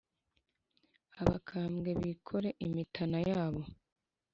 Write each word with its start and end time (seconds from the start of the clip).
Abakambwe 1.21 1.89
bikore 2.01 2.49
imitana 2.65 3.17
yabo 3.29 3.61